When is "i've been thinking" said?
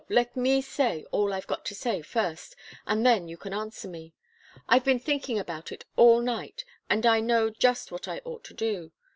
4.67-5.37